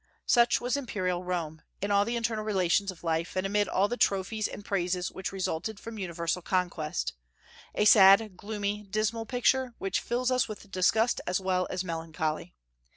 [0.25, 3.97] Such was imperial Rome, in all the internal relations of life, and amid all the
[3.97, 7.13] trophies and praises which resulted from universal conquest,
[7.75, 12.55] a sad, gloomy, dismal picture, which fills us with disgust as well as melancholy.